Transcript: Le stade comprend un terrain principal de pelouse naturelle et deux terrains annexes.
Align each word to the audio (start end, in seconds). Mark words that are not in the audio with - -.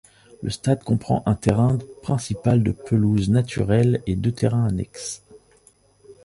Le 0.41 0.49
stade 0.49 0.83
comprend 0.83 1.21
un 1.27 1.35
terrain 1.35 1.77
principal 2.01 2.63
de 2.63 2.71
pelouse 2.71 3.29
naturelle 3.29 4.01
et 4.07 4.15
deux 4.15 4.31
terrains 4.31 4.65
annexes. 4.65 5.21